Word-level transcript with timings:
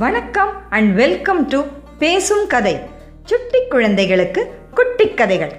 வணக்கம் 0.00 0.70
and 0.70 0.94
welcome 0.94 1.46
to 1.46 1.62
பேசும் 1.98 2.46
கதை 2.46 2.80
சுட்டி 3.24 3.58
குழந்தைகளுக்கு 3.68 4.54
குட்டி 4.74 5.14
கதைகள். 5.14 5.52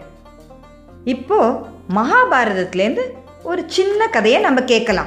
இப்போ 1.04 1.68
மகாபாரதத்துலேருந்து 1.96 3.00
ஒரு 3.44 3.64
சின்ன 3.68 4.08
கதையை 4.08 4.42
நம்ம 4.42 4.64
கேட்கலாம். 4.64 5.06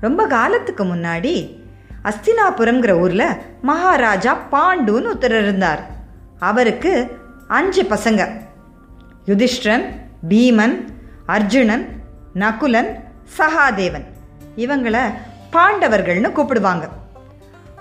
ரொம்ப 0.00 0.26
காலத்துக்கு 0.26 0.84
முன்னாடி 0.84 1.60
அஸ்தினாபுரம்ங்கிற 2.04 2.90
ஊரில் 2.90 3.26
மகாராஜா 3.62 4.38
பாண்டுன்னு 4.52 5.12
ஒருத்தர் 5.12 5.40
இருந்தார். 5.42 5.86
அவருக்கு 6.38 7.20
அஞ்சு 7.48 7.82
பசங்க. 7.82 8.40
யுதிஷ்டிரன் 9.26 9.84
பீமன் 10.28 10.88
அர்ஜுனன் 11.26 12.02
நகுலன் 12.34 13.00
சகாதேவன். 13.38 14.04
இவங்களை 14.56 15.00
பாண்டவர்கள்னு 15.52 16.32
கூப்பிடுவாங்க. 16.32 16.88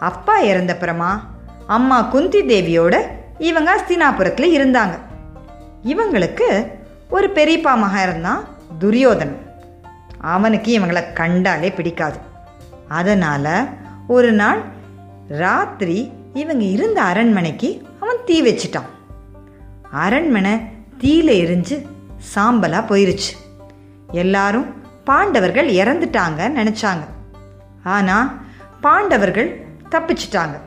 அப்பா 0.02 0.42
இறந்தப்புறமா 0.42 1.20
அம்மா 1.68 2.02
குந்தி 2.02 2.42
தேவியோட 2.42 2.96
இவங்க 3.38 3.70
அஸ்தினாபுரத்தில் 3.76 4.56
இருந்தாங்க. 4.58 4.96
இவங்களுக்கு 5.84 6.68
ஒரு 7.10 7.28
பெரியப்பா 7.28 7.78
மகன் 7.78 8.10
இருந்தான் 8.10 8.44
துரியோதனன். 8.80 9.40
அவனுக்கு 10.20 10.80
இவங்களை 10.80 11.14
கண்டாலே 11.14 11.72
பிடிக்காது. 11.72 12.18
அதனால் 12.88 13.68
ஒரு 14.08 14.32
நாள் 14.32 14.62
ராத்திரி 15.28 16.12
இவங்க 16.34 16.64
இருந்த 16.66 17.02
அரண்மனைக்கு 17.02 17.88
அவன் 18.00 18.24
தீ 18.26 18.44
வச்சிட்டான். 18.44 18.90
அரண்மனை 19.92 20.54
தீயில 21.00 21.30
எரிஞ்சு 21.44 21.86
சாம்பலாக 22.36 22.90
போயிருச்சு. 22.92 23.34
எல்லாரும் 24.12 24.68
பாண்டவர்கள் 25.04 25.70
இறந்துட்டாங்க 25.70 26.42
நினச்சாங்க. 26.60 27.06
ஆனால் 27.84 28.32
பாண்டவர்கள் 28.82 29.61
தப்பிச்சிட்டாங்க. 29.92 30.58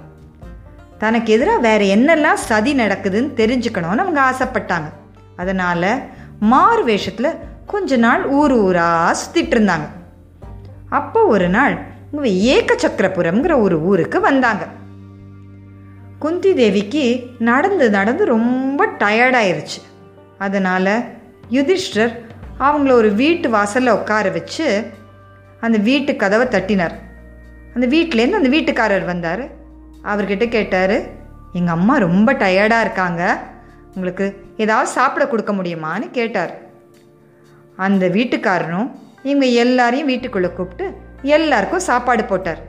தனக்கு 0.98 1.32
எதிராக 1.32 1.58
வேற 1.58 1.84
என்னெல்லாம் 1.84 2.44
சதி 2.48 2.74
நடக்குதுன்னு 2.74 3.32
தெரிஞ்சுக்கணும்னு 3.40 4.02
அவங்க 4.04 4.20
ஆசைப்பட்டாங்க. 4.30 4.88
அதனால் 5.36 5.90
மாறு 6.40 6.84
வேஷத்தில் 6.84 7.38
கொஞ்ச 7.66 7.96
நாள் 7.96 8.24
ஊர் 8.26 8.52
ஊராக 8.52 9.18
சுற்றிட்டு 9.20 9.54
இருந்தாங்க. 9.56 9.86
அப்போ 10.90 11.20
ஒரு 11.26 11.48
நாள் 11.48 11.74
இவங்க 12.12 12.28
ஏக 12.28 12.74
சக்கரபுரம்ங்கிற 12.74 13.60
ஒரு 13.60 13.82
ஊருக்கு 13.82 14.20
வந்தாங்க. 14.20 14.64
குந்தி 16.18 16.54
தேவிக்கு 16.54 17.26
நடந்து 17.38 17.90
நடந்து 17.90 18.24
ரொம்ப 18.24 18.86
டயர்டாயிருச்சு 18.86 19.80
அதனால் 20.38 20.94
யுதிஷ்டர் 21.50 22.12
அவங்கள 22.60 22.90
ஒரு 22.90 23.10
வீட்டு 23.12 23.50
வாசலில் 23.50 23.92
உட்கார 23.92 24.28
வச்சு 24.28 24.90
அந்த 25.60 25.78
வீட்டு 25.78 26.16
கதவை 26.16 26.46
தட்டினார். 26.48 26.94
அந்த 27.74 27.86
வீட்டிலேருந்து 27.94 28.40
அந்த 28.40 28.50
வீட்டுக்காரர் 28.56 29.10
வந்தார். 29.12 29.44
அவர்கிட்ட 30.10 30.48
கேட்டார் 30.56 30.96
எங்கள் 31.58 31.76
அம்மா 31.78 31.94
ரொம்ப 32.06 32.32
டயர்டாக 32.42 32.84
இருக்காங்க. 32.86 33.22
உங்களுக்கு 33.94 34.26
ஏதாவது 34.56 34.88
சாப்பிட 34.96 35.24
கொடுக்க 35.28 35.52
முடியுமான்னு 35.52 36.06
கேட்டார். 36.18 36.52
அந்த 37.86 38.04
வீட்டுக்காரனும் 38.08 38.88
இவங்க 39.22 39.46
எல்லாரையும் 39.62 40.10
வீட்டுக்குள்ளே 40.12 40.50
கூப்பிட்டு 40.56 40.86
எல்லாருக்கும் 41.36 41.86
சாப்பாடு 41.90 42.24
போட்டார். 42.24 42.60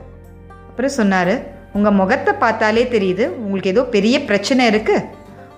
அப்புறம் 0.68 0.96
சொன்னார் 1.00 1.34
உங்கள் 1.72 1.98
முகத்தை 2.00 2.32
பார்த்தாலே 2.44 2.84
தெரியுது 2.94 3.24
உங்களுக்கு 3.42 3.72
ஏதோ 3.74 3.82
பெரிய 3.96 4.16
பிரச்சனை 4.24 4.62
இருக்குது 4.70 5.04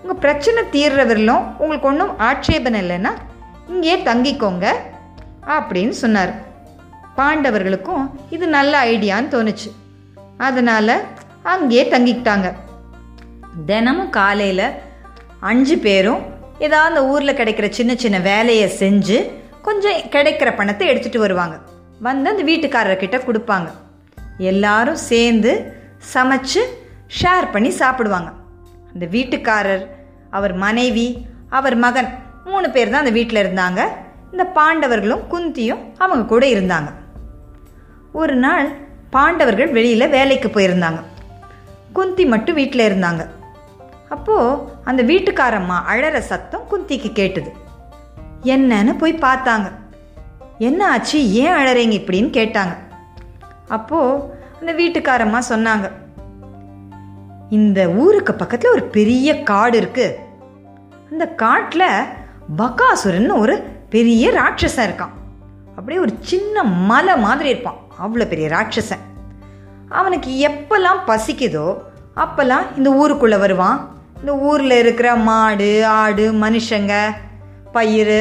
உங்கள் 0.03 0.23
பிரச்சனை 0.25 0.63
தீர்றவரிலும் 0.75 1.45
உங்களுக்கு 1.59 1.89
ஒன்றும் 1.91 2.13
ஆட்சேபனை 2.29 2.81
இல்லைன்னா 2.85 3.13
இங்கேயே 3.69 3.97
தங்கிக்கோங்க. 4.09 4.67
அப்படின்னு 5.57 5.95
சொன்னார். 6.03 6.33
பாண்டவர்களுக்கும் 7.19 8.05
இது 8.31 8.47
நல்ல 8.47 8.73
ஐடியான்னு 8.85 9.33
தோணுச்சு. 9.35 9.69
அதனால் 10.39 10.95
அங்கேயே 11.43 11.85
தங்கிக்கிட்டாங்க. 11.91 12.49
தினமும் 13.67 14.11
காலையில் 14.11 14.67
அஞ்சு 15.41 15.79
பேரும் 15.79 16.23
ஏதாவது 16.59 16.89
அந்த 16.89 17.11
ஊரில் 17.13 17.37
கிடைக்கிற 17.37 17.69
சின்ன 17.71 17.95
சின்ன 17.95 18.19
வேலையை 18.19 18.69
செஞ்சு 18.79 19.19
கொஞ்சம் 19.63 20.01
கிடைக்கிற 20.15 20.57
பணத்தை 20.57 20.89
எடுத்துகிட்டு 20.89 21.19
வருவாங்க. 21.19 21.57
வந்து 22.01 22.31
அந்த 22.31 22.43
வீட்டுக்காரர்கிட்ட 22.43 23.17
கொடுப்பாங்க. 23.21 23.69
எல்லாரும் 24.39 25.01
சேர்ந்து 25.11 25.53
சமைச்சு 26.13 26.63
ஷேர் 27.21 27.53
பண்ணி 27.53 27.71
சாப்பிடுவாங்க. 27.71 28.31
அந்த 28.93 29.07
வீட்டுக்காரர் 29.07 29.85
அவர் 30.31 30.55
மனைவி 30.55 31.27
அவர் 31.49 31.77
மகன் 31.77 32.09
மூணு 32.45 32.71
பேர் 32.71 32.91
தான் 32.91 32.99
அந்த 32.99 33.11
வீட்டில் 33.11 33.45
இருந்தாங்க. 33.47 33.81
இந்த 34.33 34.45
பாண்டவர்களும் 34.55 35.25
குந்தியும் 35.31 35.83
அவங்க 35.99 36.25
கூட 36.25 36.47
இருந்தாங்க. 36.47 36.91
ஒரு 38.13 38.35
நாள் 38.35 38.73
பாண்டவர்கள் 39.11 39.71
வெளியில் 39.71 40.09
வேலைக்கு 40.09 40.49
போயிருந்தாங்க. 40.49 41.01
குந்தி 41.93 42.27
மட்டும் 42.27 42.55
வீட்டில் 42.55 42.93
இருந்தாங்க. 42.93 43.27
அப்போது 44.09 44.73
அந்த 44.85 45.03
வீட்டுக்காரம்மா 45.03 45.75
அழற 45.91 46.19
சத்தம் 46.19 46.67
குந்திக்கு 46.71 47.13
கேட்டுது. 47.13 47.51
என்னன்னு 48.43 48.99
போய் 48.99 49.15
பார்த்தாங்க. 49.15 49.71
என்ன 50.59 50.91
ஆச்சு? 50.91 51.33
ஏன் 51.33 51.53
அழறீங்க 51.53 51.95
இப்படின்னு 51.95 52.31
கேட்டாங்க. 52.39 52.77
அப்போது 53.69 54.23
அந்த 54.61 54.73
வீட்டுக்காரம்மா 54.73 55.39
சொன்னாங்க. 55.49 55.91
இந்த 57.51 57.89
ஊருக்கு 57.89 58.35
பக்கத்தில் 58.35 58.71
ஒரு 58.71 58.83
பெரிய 58.83 59.43
காடு 59.43 59.81
இருக்குது 59.81 60.15
அந்த 61.11 61.27
காட்டில் 61.27 62.03
பகாசுரன் 62.59 63.39
ஒரு 63.39 63.59
பெரிய 63.91 64.31
ராட்சசன் 64.31 64.89
இருக்கான். 64.89 65.17
அப்படியே 65.77 66.01
ஒரு 66.01 66.15
சின்ன 66.21 66.65
மலை 66.65 67.19
மாதிரி 67.19 67.49
இருப்பான். 67.49 67.87
அவ்வளோ 68.03 68.27
பெரிய 68.29 68.49
ராட்சசன். 68.57 69.05
அவனுக்கு 69.99 70.31
எப்பெல்லாம் 70.49 71.01
பசிக்குதோ 71.07 71.69
அப்போல்லாம் 72.25 72.67
இந்த 72.77 72.91
ஊருக்குள்ளே 73.01 73.39
வருவான். 73.45 73.79
இந்த 74.21 74.33
ஊரில் 74.49 74.77
இருக்கிற 74.83 75.09
மாடு 75.29 75.87
ஆடு 75.87 76.27
மனுஷங்க 76.45 76.95
பயிர் 77.73 78.19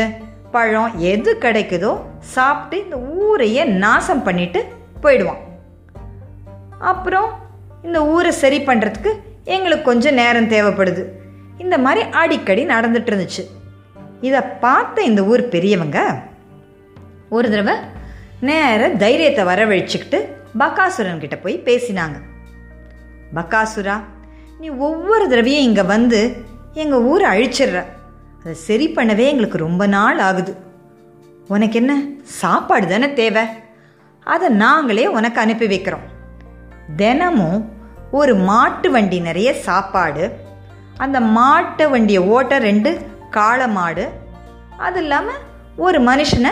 பழம் 0.52 0.92
எது 1.12 1.32
கிடைக்குதோ 1.42 1.92
சாப்பிட்டு 2.36 2.78
இந்த 2.84 2.98
ஊரையே 3.26 3.64
நாசம் 3.84 4.24
பண்ணிட்டு 4.24 4.60
போயிடுவான். 5.02 5.42
அப்புறம் 6.92 7.30
இந்த 7.84 8.00
ஊரை 8.14 8.32
சரி 8.44 8.59
பண்ணுறதுக்கு 8.66 9.12
எங்களுக்கு 9.56 9.90
கொஞ்சம் 9.90 10.18
நேரம் 10.22 10.52
தேவைப்படுது. 10.54 11.04
இந்த 11.64 11.76
மாதிரி 11.78 12.02
அடிக்கடி 12.22 12.64
நடந்துட்டு 12.66 13.12
இருந்துச்சு. 13.12 13.44
இதை 14.28 14.42
பார்த்த 14.66 15.04
இந்த 15.09 15.22
ஊர் 15.32 15.44
பெரியவங்க 15.54 16.00
ஒரு 17.30 17.48
தடவை 17.50 17.76
நேர 18.42 18.90
தைரியத்தை 18.90 19.46
வரவழைச்சிக்கிட்டு 19.46 20.20
பக்காசுரன் 20.59 21.18
கிட்ட 21.18 21.38
போய் 21.38 21.64
பேசினாங்க. 21.66 22.18
பக்காசுரா 23.36 24.02
நீ 24.59 24.70
ஒவ்வொரு 24.70 25.30
தடவையும் 25.30 25.62
இங்கே 25.62 25.81
வந்து 25.81 26.36
எங்கள் 26.74 27.00
ஊரை 27.00 27.28
அழிச்சிடுற. 27.30 27.86
அதை 28.40 28.53
சரி 28.53 28.94
பண்ணவே 28.96 29.26
எங்களுக்கு 29.28 29.58
ரொம்ப 29.58 29.88
நாள் 29.88 30.20
ஆகுது. 30.20 30.58
உனக்கு 31.47 31.80
என்ன 31.80 32.03
சாப்பாடு 32.24 32.88
தானே 32.88 33.14
தேவை? 33.14 33.44
அதை 34.20 34.50
நாங்களே 34.50 35.08
உனக்கு 35.08 35.42
அனுப்பி 35.42 35.68
வைக்கிறோம். 35.68 36.06
தினமும் 36.96 37.72
ஒரு 38.12 38.36
மாட்டு 38.36 38.92
வண்டி 38.92 39.20
நிறைய 39.20 39.53
சாப்பாடு 39.53 40.46
அந்த 40.97 41.20
மாட்டு 41.20 41.90
வண்டியை 41.90 42.22
ஓட்ட 42.24 42.59
ரெண்டு 42.59 43.06
காளை 43.30 43.68
மாடு 43.68 44.09
அது 44.78 45.00
இல்லாமல் 45.00 45.44
ஒரு 45.76 46.02
மனுஷனை 46.02 46.52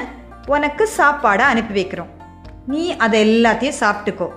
உனக்கு 0.53 0.89
சாப்பாடை 0.97 1.45
அனுப்பி 1.51 1.73
வைக்கிறோம். 1.77 2.11
நீ 2.67 2.83
அதை 3.05 3.19
எல்லாத்தையும் 3.27 3.79
சாப்பிட்டுக்கோ. 3.79 4.27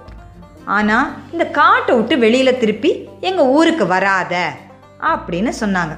ஆனால் 0.77 1.11
இந்த 1.33 1.45
காட்டை 1.59 1.93
விட்டு 1.97 2.19
வெளியில் 2.19 2.59
திருப்பி 2.59 2.91
எங்கள் 3.21 3.51
ஊருக்கு 3.57 3.87
வராத 3.87 4.35
அப்படின்னு 5.13 5.53
சொன்னாங்க. 5.61 5.95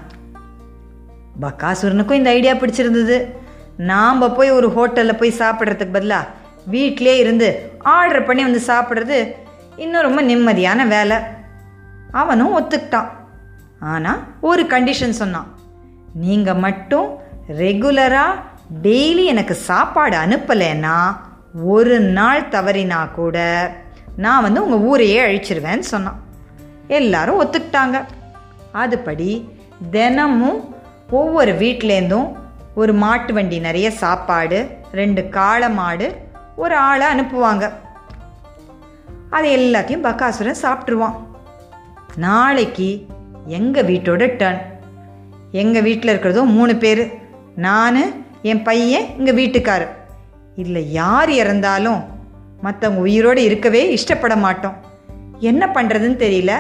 பக்காசுரனுக்கும் 1.41 2.21
இந்த 2.21 2.31
ஐடியா 2.31 2.55
பிடிச்சிருந்தது. 2.55 3.19
நாம் 3.91 4.35
போய் 4.35 4.51
ஒரு 4.51 4.69
ஹோட்டலில் 4.77 5.21
போய் 5.21 5.39
சாப்பிட்றதுக்கு 5.39 5.97
பதிலாக 5.97 6.33
வீட்டிலே 6.67 7.15
இருந்து 7.19 7.49
ஆர்டர் 7.97 8.27
பண்ணி 8.27 8.43
வந்து 8.43 8.63
சாப்பிட்றது 8.67 9.19
இன்னும் 9.77 10.07
ரொம்ப 10.09 10.23
நிம்மதியான 10.23 10.87
வேலை. 10.97 11.19
அவனும் 12.13 12.55
ஒத்துக்கிட்டான். 12.59 13.11
ஆனால் 13.81 14.23
ஒரு 14.41 14.63
கண்டிஷன் 14.63 15.21
சொன்னான். 15.23 15.49
நீங்கள் 16.15 16.63
மட்டும் 16.67 17.09
ரெகுலராக 17.63 18.41
டெய்லி 18.83 19.25
எனக்கு 19.25 19.55
சாப்பாடு 19.55 20.17
அனுப்பலைன்னா 20.17 21.17
ஒரு 21.65 22.01
நாள் 22.01 22.49
தவறினா 22.49 23.11
கூட 23.11 23.39
நான் 24.17 24.43
வந்து 24.43 24.65
உங்கள் 24.65 24.79
ஊரையே 24.79 25.27
அழிச்சிருவேன்னு 25.27 25.79
சொன்னான். 25.79 26.21
எல்லாரும் 26.89 27.41
ஒத்துக்கிட்டாங்க. 27.43 28.05
அதுபடி 28.75 29.49
தினமும் 29.91 30.75
ஒவ்வொரு 31.11 31.53
வீட்டிலேருந்தும் 31.53 32.33
ஒரு 32.75 32.93
மாட்டு 32.93 33.33
வண்டி 33.35 33.59
நிறைய 33.59 33.91
சாப்பாடு 33.91 34.71
ரெண்டு 34.93 35.29
காளை 35.29 35.71
மாடு 35.71 36.15
ஒரு 36.57 36.77
ஆளை 36.77 37.07
அனுப்புவாங்க. 37.07 37.73
அது 39.31 39.57
எல்லாத்தையும் 39.57 40.07
பக்காசுரன் 40.07 40.63
சாப்பிட்ருவான் 40.63 41.17
நாளைக்கு 42.17 43.07
எங்கள் 43.47 43.87
வீட்டோட 43.87 44.25
டர்ன் 44.41 44.61
எங்கள் 45.51 45.83
வீட்டில் 45.83 46.11
இருக்கிறதோ 46.11 46.43
மூணு 46.43 46.77
பேர். 46.77 47.19
நான் 47.57 48.29
என் 48.43 48.63
பையன் 48.63 49.07
எங்கள் 49.19 49.35
வீட்டுக்கார். 49.35 49.87
இல்லை 50.57 50.93
யார் 50.93 51.31
இறந்தாலும் 51.31 52.05
மற்றவங்க 52.63 52.97
உயிரோடு 52.97 53.43
இருக்கவே 53.43 53.95
இஷ்டப்பட 53.95 54.37
மாட்டோம். 54.37 54.77
என்ன 55.39 55.67
பண்ணுறதுன்னு 55.67 56.23
தெரியல. 56.27 56.53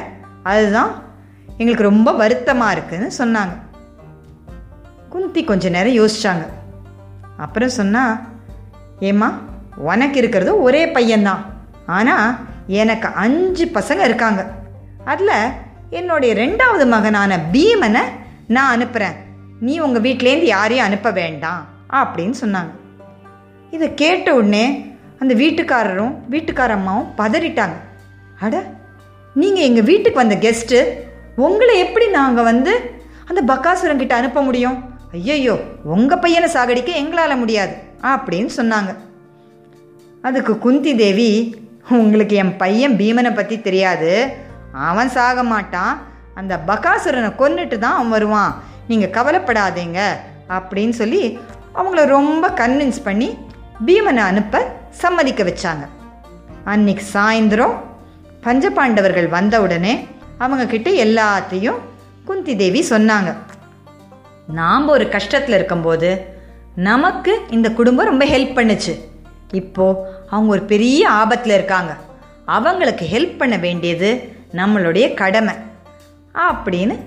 அதுதான் 0.42 1.02
எங்களுக்கு 1.48 1.82
ரொம்ப 1.82 2.12
வருத்தமாக 2.12 2.78
இருக்குதுன்னு 2.78 3.10
சொன்னாங்க. 3.18 3.52
குந்தி 5.08 5.44
கொஞ்ச 5.44 5.68
நேரம் 5.68 5.92
யோசிச்சாங்க. 5.92 6.46
அப்புறம் 7.36 7.68
சொன்னால் 7.68 8.20
ஏம்மா 9.00 9.38
உனக்கு 9.76 10.18
இருக்கிறது 10.18 10.62
ஒரே 10.62 10.86
பையன்தான். 10.86 11.44
ஆனால் 11.86 12.36
எனக்கு 12.66 13.08
அஞ்சு 13.08 13.64
பசங்க 13.64 13.98
இருக்காங்க. 13.98 14.50
அதில் 15.04 15.50
என்னுடைய 15.90 16.34
ரெண்டாவது 16.34 16.86
மகனான 16.86 17.38
பீமனை 17.52 18.00
நான் 18.46 18.70
அனுப்புகிறேன் 18.70 19.29
நீ 19.66 19.72
உங்கள் 19.84 20.04
வீட்டிலேருந்து 20.04 20.48
யாரையும் 20.56 20.86
அனுப்ப 20.86 21.08
வேண்டாம் 21.20 21.62
அப்படின்னு 22.00 22.36
சொன்னாங்க. 22.42 22.72
இதை 23.76 23.86
கேட்ட 24.02 24.28
உடனே 24.38 24.64
அந்த 25.22 25.32
வீட்டுக்காரரும் 25.40 26.14
வீட்டுக்கார 26.34 26.70
அம்மாவும் 26.78 27.10
பதறிட்டாங்க. 27.20 27.76
அட 28.44 28.62
நீங்கள் 29.40 29.66
எங்கள் 29.68 29.88
வீட்டுக்கு 29.90 30.20
வந்த 30.22 30.36
கெஸ்ட்டு 30.44 30.78
உங்களை 31.46 31.74
எப்படி 31.84 32.06
நாங்கள் 32.18 32.48
வந்து 32.50 32.72
அந்த 33.28 33.40
பக்காசுரங்கிட்ட 33.52 34.14
அனுப்ப 34.20 34.40
முடியும்? 34.48 34.78
ஐயையோ 35.18 35.54
உங்கள் 35.94 36.22
பையனை 36.24 36.48
சாகடிக்க 36.54 36.90
எங்களால் 37.02 37.40
முடியாது 37.42 37.74
அப்படின்னு 38.12 38.50
சொன்னாங்க. 38.56 38.92
அதுக்கு 40.28 40.52
குந்தி 40.66 40.92
தேவி 41.02 41.30
உங்களுக்கு 42.00 42.34
என் 42.42 42.56
பையன் 42.62 42.96
பீமனை 43.00 43.30
பற்றி 43.34 43.56
தெரியாது. 43.68 44.10
அவன் 44.88 45.14
சாக 45.18 45.42
மாட்டான். 45.52 45.94
அந்த 46.40 46.54
பகாசுரனை 46.72 47.30
கொன்னுட்டு 47.40 47.76
தான் 47.84 47.96
அவன் 47.98 48.14
வருவான். 48.16 48.52
நீங்கள் 48.90 49.10
கவலைப்படாதீங்க 49.10 50.12
அப்படின்னு 50.48 50.90
சொல்லி 50.90 51.38
அவங்கள 51.74 52.06
ரொம்ப 52.06 52.48
கன்வின்ஸ் 52.48 53.02
பண்ணி 53.04 53.38
பீமனை 53.86 54.16
அனுப்ப 54.16 54.72
சம்மதிக்க 54.90 55.42
வச்சாங்க. 55.42 55.86
அன்னைக்கு 56.64 57.04
சாயந்தரம் 57.12 57.74
பஞ்சபாண்டவர்கள் 58.42 59.28
வந்த 59.28 59.62
உடனே 59.62 60.08
அவங்க 60.38 60.66
கிட்ட 60.66 60.90
எல்லாத்தையும் 60.90 61.78
குந்தி 62.24 62.56
தேவி 62.56 62.84
சொன்னாங்க. 62.88 63.34
நாம் 64.46 64.88
ஒரு 64.88 65.04
கஷ்டத்தில் 65.04 65.48
இருக்கும்போது 65.48 66.24
நமக்கு 66.74 67.40
இந்த 67.50 67.70
குடும்பம் 67.70 68.06
ரொம்ப 68.06 68.24
ஹெல்ப் 68.24 68.58
பண்ணுச்சு. 68.58 68.98
இப்போ 69.52 70.14
அவங்க 70.30 70.50
ஒரு 70.50 70.62
பெரிய 70.62 71.10
ஆபத்தில் 71.10 71.52
இருக்காங்க. 71.52 71.96
அவங்களுக்கு 72.46 73.08
ஹெல்ப் 73.12 73.36
பண்ண 73.36 73.56
வேண்டியது 73.56 74.36
நம்மளுடைய 74.52 75.14
கடமை. 75.14 75.54
அப்படின்னு 76.34 76.98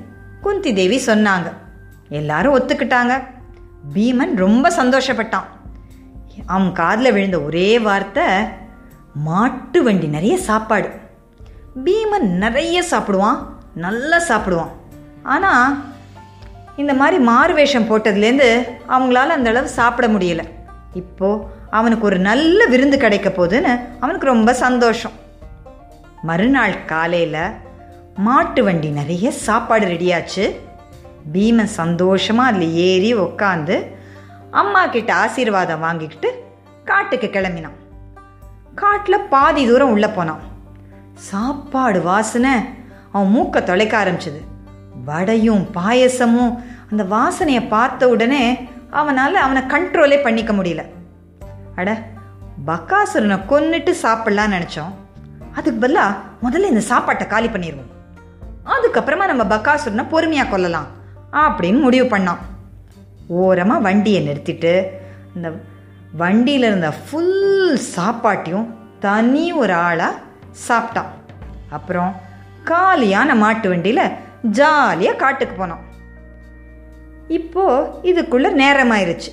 குந்தி 0.42 0.74
தேவி 0.74 1.02
சொன்னாங்க. 1.06 1.62
எல்லாரும் 2.10 2.56
ஒத்துக்கிட்டாங்க. 2.58 3.14
பீமன் 3.94 4.34
ரொம்ப 4.36 4.70
சந்தோஷப்பட்டான். 4.70 5.48
அவன் 6.46 6.72
காதில் 6.72 7.12
விழுந்த 7.12 7.42
ஒரே 7.42 7.80
வார்த்தை 7.80 8.24
மாட்டு 9.14 9.84
வண்டி 9.84 10.08
நிறைய 10.08 10.38
சாப்பாடு. 10.38 10.90
பீமன் 11.86 12.28
நிறைய 12.44 12.84
சாப்பிடுவான் 12.92 13.40
நல்லா 13.74 14.18
சாப்பிடுவான். 14.18 14.72
ஆனால் 15.24 15.84
இந்த 16.76 16.94
மாதிரி 16.94 17.18
மாறு 17.20 17.54
வேஷம் 17.54 17.90
போட்டதுலேருந்து 17.90 18.50
அவங்களால 18.90 19.36
அந்த 19.38 19.50
அளவு 19.50 19.68
சாப்பிட 19.68 20.08
முடியல. 20.08 20.44
இப்போ 20.94 21.50
அவனுக்கு 21.70 22.06
ஒரு 22.06 22.20
நல்ல 22.20 22.66
விருந்து 22.66 22.98
கிடைக்க 22.98 23.30
போகுதுன்னு 23.30 23.74
அவனுக்கு 24.00 24.26
ரொம்ப 24.26 24.54
சந்தோஷம். 24.54 25.12
மறுநாள் 26.22 26.86
காலையில் 26.86 27.54
மாட்டு 28.16 28.64
வண்டி 28.64 28.90
நிறைய 28.90 29.32
சாப்பாடு 29.32 29.86
ரெடியாச்சு 29.86 30.56
பீமன் 31.34 31.72
சந்தோஷமாக 31.82 32.52
அதில் 32.52 32.74
ஏறி 32.74 33.16
உக்காந்து 33.16 33.76
அம்மா 34.52 34.88
கிட்ட 34.88 35.14
ஆசீர்வாதம் 35.14 35.80
வாங்கிக்கிட்டு 35.80 36.44
காட்டுக்கு 36.86 37.28
கிளம்பினான். 37.28 37.78
காட்டில் 38.76 39.28
பாதி 39.30 39.68
தூரம் 39.68 39.92
உள்ளே 39.92 40.08
போனான். 40.08 40.40
சாப்பாடு 41.14 42.02
வாசனை 42.02 42.52
அவன் 43.12 43.30
மூக்கை 43.30 43.64
தொலைக்க 43.64 44.04
ஆரம்பிச்சது. 44.04 44.42
வடையும் 45.06 45.68
பாயசமும் 45.74 46.64
அந்த 46.92 47.04
வாசனையை 47.04 47.68
பார்த்த 47.68 48.10
உடனே 48.10 48.70
அவனால் 48.90 49.36
அவனை 49.36 49.62
கண்ட்ரோலே 49.62 50.24
பண்ணிக்க 50.24 50.54
முடியல. 50.54 50.84
அட 51.76 52.02
பக்காசுரனை 52.66 53.38
கொன்னுட்டு 53.50 53.94
சாப்பிட்லான்னு 54.02 54.58
நினச்சோம். 54.58 54.94
அதுக்கு 55.54 55.80
பதிலாக 55.80 56.20
முதல்ல 56.44 56.72
இந்த 56.74 56.80
சாப்பாட்டை 56.80 57.28
காலி 57.28 57.48
பண்ணிடுவோம் 57.48 57.92
அதுக்கப்புறமா 58.66 59.26
நம்ம 59.26 59.44
பக்காசுரனை 59.56 60.10
பொறுமையாக 60.10 60.50
கொல்லலாம். 60.50 61.02
அப்படின்னு 61.42 61.80
முடிவு 61.80 62.18
பண்ணான். 62.18 62.42
ஓரமாக 63.28 63.82
வண்டியை 63.82 64.28
நிறுத்திட்டு 64.28 64.86
இந்த 65.36 65.52
வண்டியில் 66.18 66.64
இருந்த 66.64 66.92
ஃபுல் 66.92 67.80
சாப்பாட்டையும் 67.96 68.68
தனி 69.00 69.54
ஒரு 69.54 69.74
ஆளாக 69.74 70.20
சாப்பிட்டான். 70.68 71.12
அப்புறம் 71.70 72.22
காலியான 72.64 73.36
மாட்டு 73.36 73.70
வண்டியில் 73.70 74.12
ஜாலியாக 74.42 75.18
காட்டுக்கு 75.18 75.66
போனோம் 75.66 75.84
இப்போது 77.28 78.12
இதுக்குள்ளே 78.14 78.50
நேரமாயிருச்சு. 78.64 79.32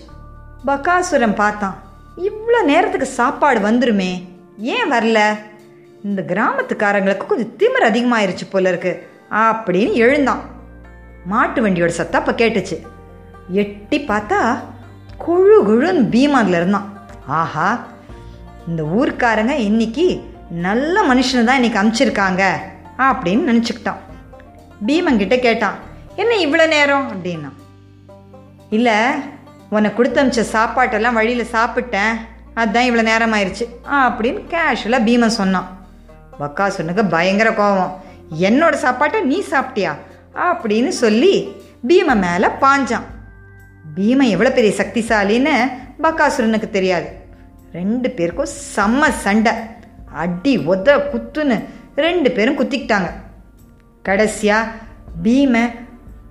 பகாசுரம் 0.67 1.35
பார்த்தான். 1.35 1.77
இவ்வளோ 2.17 2.63
நேரத்துக்கு 2.65 3.07
சாப்பாடு 3.07 3.61
வந்துருமே 3.61 4.11
ஏன் 4.59 4.93
வரல? 4.93 5.21
இந்த 6.05 6.23
கிராமத்துக்காரங்களுக்கு 6.29 7.27
கொஞ்சம் 7.27 7.55
திமிர் 7.59 7.89
அதிகமாயிருச்சு 7.91 8.47
போல 8.51 8.69
இருக்கு 8.69 8.93
அப்படின்னு 9.31 9.93
எழுந்தான். 9.93 10.50
மாட்டு 11.33 11.61
வண்டியோட 11.67 11.93
சத்தம் 11.99 12.21
அப்போ 12.21 12.33
கேட்டுச்சு. 12.33 12.77
எட்டி 13.63 13.99
பார்த்தா 14.11 14.41
கொழு 15.25 15.57
கொழுன்னு 15.69 16.03
பீமான்ல 16.15 16.61
இருந்தான். 16.61 16.89
ஆஹா 17.39 17.69
இந்த 18.69 18.83
ஊர்க்காரங்க 18.99 19.55
இன்னைக்கு 19.69 20.07
நல்ல 20.67 21.03
மனுஷனை 21.11 21.43
தான் 21.45 21.59
இன்னைக்கு 21.61 21.81
அமுச்சிருக்காங்க 21.83 22.43
அப்படின்னு 23.09 23.49
நினச்சிக்கிட்டான். 23.51 24.01
பீமங்கிட்ட 24.87 25.37
கேட்டான் 25.47 25.79
என்ன 26.23 26.33
இவ்வளோ 26.47 26.67
நேரம்? 26.77 27.07
அப்படின்னா 27.15 27.51
இல்லை 28.77 28.97
உன்னை 29.75 29.91
கொடுத்து 29.95 30.21
அமிச்ச 30.23 30.43
சாப்பாட்டெல்லாம் 30.57 31.19
வழியில் 31.19 31.53
சாப்பிட்டேன். 31.57 32.15
அதுதான் 32.55 32.87
இவ்வளோ 32.89 33.03
நேரம் 33.11 33.35
ஆயிடுச்சு 33.37 33.67
அப்படின்னு 34.05 34.41
கேஷுவலாக 34.53 35.07
பீமன் 35.09 35.39
சொன்னான். 35.41 35.69
பக்காசுனுக்கு 36.41 37.03
பயங்கர 37.15 37.51
கோபம் 37.53 37.97
என்னோட 38.49 38.75
சாப்பாட்டை 38.85 39.21
நீ 39.33 39.39
சாப்பிட்டியா? 39.53 39.93
அப்படின்னு 40.35 40.89
சொல்லி 40.89 41.35
பீம 41.89 42.17
மேலே 42.17 42.49
பாஞ்சான். 42.61 43.07
பீமை 43.97 44.29
எவ்வளோ 44.29 44.51
பெரிய 44.51 44.73
சக்திசாலின்னு 44.77 45.55
பக்காசுரனுக்கு 46.03 46.71
தெரியாது. 46.71 47.09
ரெண்டு 47.73 48.11
பேருக்கும் 48.11 48.55
செம்ம 48.77 49.11
சண்டை. 49.11 49.53
அடி 50.13 50.59
உத 50.59 50.89
குத்துன்னு 51.13 51.65
ரெண்டு 51.97 52.31
பேரும் 52.31 52.59
குத்திக்கிட்டாங்க. 52.61 53.11
கடைசியாக 54.03 54.71
பீம 55.23 55.71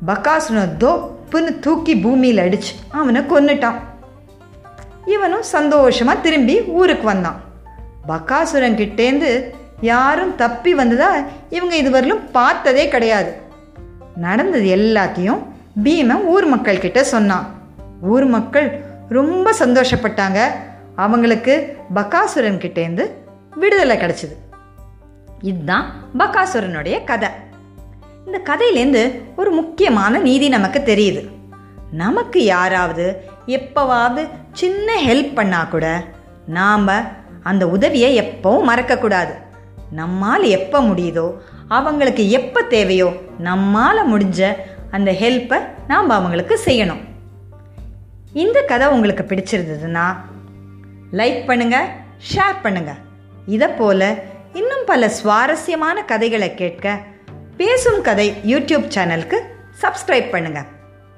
பக்காசுரனை 0.07 0.65
தொப்புன்னு 0.83 1.59
தூக்கி 1.59 1.95
பூமியில் 1.95 2.43
அடிச்சு 2.45 2.73
அவனை 2.91 3.21
கொன்னுட்டான். 3.21 3.79
இவனும் 5.05 5.45
சந்தோஷமாக 5.55 6.19
திரும்பி 6.19 6.61
ஊருக்கு 6.61 7.05
வந்தான். 7.05 7.39
பக்காசுரன் 8.07 8.79
கிட்டேந்து 8.81 9.53
யாரும் 9.81 10.35
தப்பி 10.35 10.73
வந்ததா 10.73 11.11
இவங்க 11.49 11.75
இதுவரையிலும் 11.75 12.31
பார்த்ததே 12.31 12.87
கிடையாது. 12.87 13.31
நடந்தது 14.19 14.75
எல்லாத்தையும் 14.75 15.43
பீமன் 15.83 16.23
ஊர் 16.23 16.55
மக்கள்கிட்ட 16.55 17.01
சொன்னான். 17.01 17.47
ஊர் 18.01 18.25
மக்கள் 18.25 18.83
ரொம்ப 19.09 19.51
சந்தோஷப்பட்டாங்க. 19.59 20.43
அவங்களுக்கு 20.95 21.77
பக்காசுரன் 21.95 22.59
கிட்டேருந்து 22.59 23.11
விடுதலை 23.55 23.97
கிடைச்சிது. 23.97 24.35
இதுதான் 25.41 25.91
பக்காசுரனுடைய 26.19 27.03
கதை. 27.03 27.29
இந்த 28.25 28.41
கதையிலேருந்து 28.43 29.21
ஒரு 29.35 29.51
முக்கியமான 29.51 30.17
நீதி 30.17 30.47
நமக்கு 30.49 30.79
தெரியுது. 30.79 31.29
நமக்கு 31.91 32.43
யாராவது 32.43 33.23
எப்போவாவது 33.47 34.27
சின்ன 34.53 34.93
ஹெல்ப் 35.07 35.33
பண்ணா 35.33 35.63
கூட 35.63 36.03
நாம் 36.45 36.87
அந்த 37.43 37.69
உதவியை 37.69 38.21
எப்பவும் 38.21 38.67
மறக்கக்கூடாது. 38.67 39.33
நம்மால் 39.91 40.43
எப்போ 40.43 40.81
முடியுதோ 40.81 41.33
அவங்களுக்கு 41.77 42.23
எப்போ 42.37 42.61
தேவையோ 42.75 43.09
நம்மால் 43.47 44.09
முடிஞ்ச 44.11 44.39
அந்த 44.95 45.11
ஹெல்ப்பை 45.21 45.57
நாம் 45.91 46.09
அவங்களுக்கு 46.09 46.55
செய்யணும். 46.65 47.01
இந்த 48.43 48.57
கதை 48.71 48.87
உங்களுக்கு 48.87 49.23
பிடிச்சிருந்ததுன்னா 49.29 50.05
லைக் 51.19 51.39
பண்ணுங்க 51.49 51.77
ஷேர் 52.31 52.57
பண்ணுங்க. 52.61 52.91
இதை 53.55 53.67
போல 53.79 54.01
இன்னும் 54.59 54.85
பல 54.85 55.09
சுவாரஸ்யமான 55.19 56.03
கதைகளை 56.11 56.51
கேட்க 56.61 56.97
பேசும் 57.57 58.01
கதை 58.01 58.27
யூடியூப் 58.51 58.87
சேனலுக்கு 58.95 59.39
சப்ஸ்கிரைப் 59.81 60.31
பண்ணுங்க. 60.35 60.61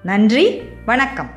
நன்றி 0.04 0.46
வணக்கம். 0.86 1.32